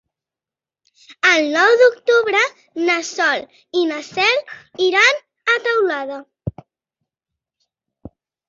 [1.31, 2.41] El nou d'octubre
[2.87, 3.45] na Sol
[3.83, 4.41] i na Cel
[4.89, 5.23] iran
[5.57, 6.19] a Teulada.